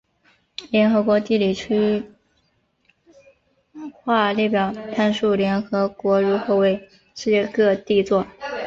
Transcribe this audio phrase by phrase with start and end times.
[0.71, 2.11] 联合国地理区
[3.93, 8.25] 划列表阐述联合国如何为世界各地作。